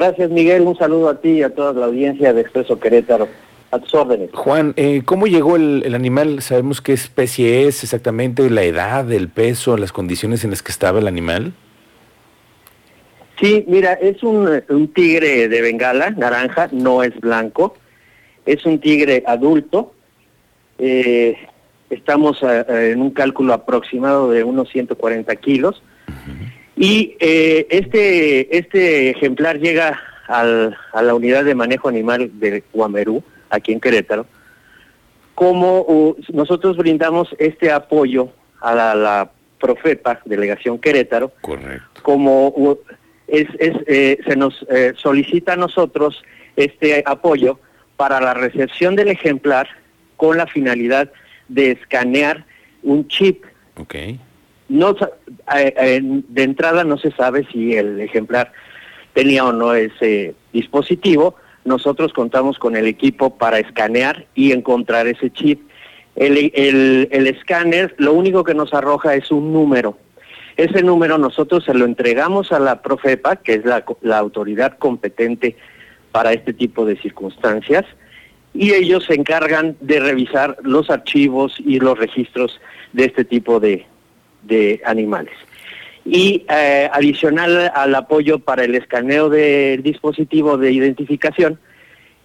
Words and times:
Gracias, 0.00 0.30
Miguel. 0.30 0.62
Un 0.62 0.78
saludo 0.78 1.10
a 1.10 1.20
ti 1.20 1.28
y 1.28 1.42
a 1.42 1.54
toda 1.54 1.74
la 1.74 1.84
audiencia 1.84 2.32
de 2.32 2.40
Expreso 2.40 2.80
Querétaro. 2.80 3.28
A 3.70 3.78
tus 3.78 3.94
órdenes. 3.94 4.30
Juan, 4.32 4.72
eh, 4.76 5.02
¿cómo 5.04 5.26
llegó 5.26 5.56
el, 5.56 5.82
el, 5.84 5.94
animal? 5.94 6.40
¿Sabemos 6.40 6.80
qué 6.80 6.94
especie 6.94 7.68
es 7.68 7.84
exactamente, 7.84 8.48
la 8.48 8.62
edad, 8.62 9.12
el 9.12 9.28
peso, 9.28 9.76
las 9.76 9.92
condiciones 9.92 10.42
en 10.42 10.50
las 10.50 10.62
que 10.62 10.72
estaba 10.72 11.00
el 11.00 11.06
animal? 11.06 11.52
Sí, 13.38 13.64
mira, 13.68 13.92
es 13.92 14.22
un, 14.22 14.62
un 14.70 14.88
tigre 14.88 15.48
de 15.48 15.60
Bengala, 15.60 16.10
naranja, 16.10 16.70
no 16.72 17.02
es 17.02 17.14
blanco. 17.20 17.76
Es 18.46 18.64
un 18.64 18.80
tigre 18.80 19.22
adulto. 19.26 19.92
Eh, 20.78 21.36
estamos 21.90 22.42
a, 22.42 22.62
a, 22.62 22.86
en 22.86 23.02
un 23.02 23.10
cálculo 23.10 23.52
aproximado 23.52 24.30
de 24.30 24.44
unos 24.44 24.70
140 24.70 25.36
kilos. 25.36 25.82
Uh 26.08 26.12
-huh. 26.12 26.39
Y 26.80 27.14
eh, 27.20 27.66
este, 27.68 28.56
este 28.56 29.10
ejemplar 29.10 29.58
llega 29.58 30.00
al, 30.28 30.74
a 30.94 31.02
la 31.02 31.14
unidad 31.14 31.44
de 31.44 31.54
manejo 31.54 31.90
animal 31.90 32.30
de 32.40 32.64
Guamerú, 32.72 33.22
aquí 33.50 33.72
en 33.72 33.80
Querétaro, 33.80 34.24
como 35.34 35.82
uh, 35.82 36.16
nosotros 36.32 36.78
brindamos 36.78 37.36
este 37.38 37.70
apoyo 37.70 38.30
a 38.62 38.74
la, 38.74 38.94
la, 38.94 39.30
Profepa, 39.58 40.22
Delegación 40.24 40.78
Querétaro, 40.78 41.32
Correcto. 41.42 42.00
como 42.00 42.48
uh, 42.48 42.78
es, 43.28 43.46
es, 43.58 43.76
eh, 43.86 44.18
se 44.26 44.34
nos 44.34 44.66
eh, 44.70 44.94
solicita 44.96 45.52
a 45.52 45.56
nosotros 45.56 46.22
este 46.56 47.02
apoyo 47.04 47.60
para 47.98 48.22
la 48.22 48.32
recepción 48.32 48.96
del 48.96 49.08
ejemplar 49.08 49.68
con 50.16 50.38
la 50.38 50.46
finalidad 50.46 51.12
de 51.48 51.72
escanear 51.72 52.46
un 52.82 53.06
chip. 53.08 53.44
Okay. 53.76 54.18
No, 54.70 54.94
eh, 55.56 56.00
de 56.00 56.42
entrada 56.44 56.84
no 56.84 56.96
se 56.96 57.10
sabe 57.10 57.44
si 57.50 57.74
el 57.74 58.00
ejemplar 58.00 58.52
tenía 59.14 59.44
o 59.44 59.52
no 59.52 59.74
ese 59.74 60.36
dispositivo. 60.52 61.34
Nosotros 61.64 62.12
contamos 62.12 62.56
con 62.56 62.76
el 62.76 62.86
equipo 62.86 63.36
para 63.36 63.58
escanear 63.58 64.26
y 64.36 64.52
encontrar 64.52 65.08
ese 65.08 65.30
chip. 65.30 65.60
El, 66.14 66.36
escáner 67.10 67.96
lo 67.98 68.12
único 68.12 68.44
que 68.44 68.54
nos 68.54 68.72
arroja 68.72 69.16
es 69.16 69.32
un 69.32 69.52
número. 69.52 69.98
Ese 70.56 70.84
número 70.84 71.18
nosotros 71.18 71.64
se 71.64 71.74
lo 71.74 71.84
entregamos 71.84 72.52
a 72.52 72.60
la 72.60 72.80
Profepa, 72.80 73.36
que 73.36 73.54
es 73.54 73.64
la 73.64 74.18
autoridad 74.18 74.78
competente 74.78 75.56
para 76.12 76.32
este 76.32 76.52
tipo 76.52 76.86
de 76.86 76.96
circunstancias, 76.96 77.84
y 78.54 78.72
ellos 78.72 79.04
se 79.06 79.14
encargan 79.14 79.76
de 79.80 79.98
revisar 79.98 80.58
los 80.62 80.90
archivos 80.90 81.56
y 81.58 81.80
los 81.80 81.98
registros 81.98 82.60
de 82.92 83.06
este 83.06 83.24
tipo 83.24 83.58
de, 83.58 83.86
de 84.42 84.80
animales. 84.84 85.34
Y 86.04 86.44
eh, 86.48 86.88
adicional 86.92 87.70
al 87.74 87.94
apoyo 87.94 88.38
para 88.38 88.64
el 88.64 88.74
escaneo 88.74 89.28
del 89.28 89.82
dispositivo 89.82 90.56
de 90.56 90.72
identificación, 90.72 91.58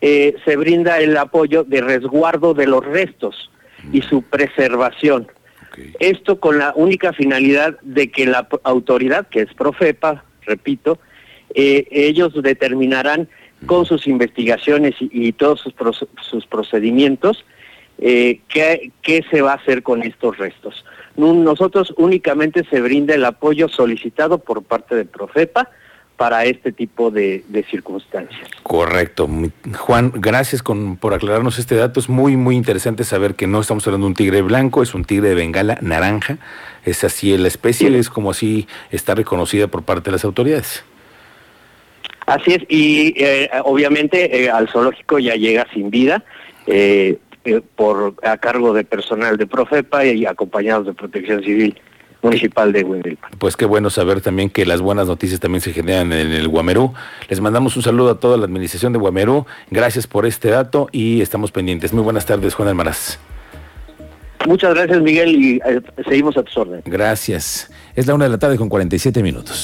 eh, 0.01 0.35
se 0.45 0.55
brinda 0.55 0.99
el 0.99 1.15
apoyo 1.17 1.63
de 1.63 1.81
resguardo 1.81 2.53
de 2.53 2.67
los 2.67 2.85
restos 2.85 3.49
y 3.91 4.01
su 4.01 4.21
preservación. 4.21 5.27
Okay. 5.71 5.93
Esto 5.99 6.39
con 6.39 6.57
la 6.57 6.73
única 6.75 7.13
finalidad 7.13 7.77
de 7.81 8.09
que 8.09 8.25
la 8.25 8.47
autoridad, 8.63 9.27
que 9.27 9.41
es 9.41 9.53
Profepa, 9.53 10.23
repito, 10.45 10.99
eh, 11.53 11.87
ellos 11.91 12.33
determinarán 12.41 13.27
con 13.65 13.85
sus 13.85 14.07
investigaciones 14.07 14.95
y, 14.99 15.09
y 15.11 15.31
todos 15.33 15.61
sus, 15.61 15.73
sus 16.21 16.45
procedimientos 16.45 17.45
eh, 17.99 18.39
¿qué, 18.47 18.91
qué 19.01 19.23
se 19.29 19.41
va 19.41 19.53
a 19.53 19.55
hacer 19.55 19.83
con 19.83 20.03
estos 20.03 20.37
restos. 20.37 20.85
Nosotros 21.15 21.93
únicamente 21.97 22.65
se 22.69 22.81
brinda 22.81 23.15
el 23.15 23.23
apoyo 23.23 23.69
solicitado 23.69 24.39
por 24.39 24.63
parte 24.63 24.95
de 24.95 25.05
Profepa 25.05 25.69
para 26.17 26.45
este 26.45 26.71
tipo 26.71 27.11
de, 27.11 27.43
de, 27.47 27.63
circunstancias. 27.63 28.49
Correcto. 28.63 29.29
Juan, 29.77 30.11
gracias 30.15 30.63
con, 30.63 30.97
por 30.97 31.13
aclararnos 31.13 31.59
este 31.59 31.75
dato. 31.75 31.99
Es 31.99 32.09
muy, 32.09 32.37
muy 32.37 32.55
interesante 32.55 33.03
saber 33.03 33.35
que 33.35 33.47
no 33.47 33.61
estamos 33.61 33.85
hablando 33.87 34.05
de 34.05 34.09
un 34.09 34.15
tigre 34.15 34.41
blanco, 34.41 34.81
es 34.81 34.93
un 34.93 35.03
tigre 35.03 35.29
de 35.29 35.35
bengala 35.35 35.77
naranja. 35.81 36.37
Es 36.85 37.03
así 37.03 37.37
la 37.37 37.47
especie, 37.47 37.89
sí. 37.89 37.95
es 37.95 38.09
como 38.09 38.31
así 38.31 38.67
está 38.91 39.15
reconocida 39.15 39.67
por 39.67 39.83
parte 39.83 40.05
de 40.05 40.13
las 40.13 40.25
autoridades. 40.25 40.83
Así 42.25 42.53
es, 42.53 42.63
y 42.69 43.13
eh, 43.17 43.49
obviamente 43.63 44.43
eh, 44.43 44.49
al 44.49 44.67
zoológico 44.69 45.19
ya 45.19 45.35
llega 45.35 45.67
sin 45.73 45.89
vida. 45.89 46.23
Eh, 47.45 47.61
por 47.75 48.15
a 48.23 48.37
cargo 48.37 48.73
de 48.73 48.83
personal 48.83 49.37
de 49.37 49.45
Profepa 49.45 50.03
y 50.03 50.25
acompañados 50.25 50.87
de 50.87 50.93
Protección 50.93 51.43
Civil 51.43 51.79
Municipal 52.23 52.73
de 52.73 52.83
Huimilpan. 52.83 53.29
Pues 53.37 53.55
qué 53.55 53.65
bueno 53.65 53.91
saber 53.91 54.19
también 54.19 54.49
que 54.49 54.65
las 54.65 54.81
buenas 54.81 55.05
noticias 55.05 55.39
también 55.39 55.61
se 55.61 55.71
generan 55.71 56.11
en 56.11 56.31
el 56.31 56.47
Guamerú. 56.47 56.95
Les 57.29 57.39
mandamos 57.41 57.77
un 57.77 57.83
saludo 57.83 58.09
a 58.09 58.19
toda 58.19 58.37
la 58.37 58.45
administración 58.45 58.93
de 58.93 58.99
Guamerú. 58.99 59.45
Gracias 59.69 60.07
por 60.07 60.25
este 60.25 60.49
dato 60.49 60.87
y 60.91 61.21
estamos 61.21 61.51
pendientes. 61.51 61.93
Muy 61.93 62.03
buenas 62.03 62.25
tardes, 62.25 62.55
Juan 62.55 62.67
Almaraz. 62.69 63.19
Muchas 64.47 64.73
gracias, 64.73 65.01
Miguel, 65.01 65.35
y 65.35 65.55
eh, 65.57 65.81
seguimos 66.07 66.35
a 66.37 66.43
tus 66.43 66.57
órdenes. 66.57 66.83
Gracias. 66.85 67.71
Es 67.95 68.07
la 68.07 68.15
una 68.15 68.25
de 68.25 68.31
la 68.31 68.39
tarde 68.39 68.57
con 68.57 68.69
47 68.69 69.21
minutos. 69.21 69.53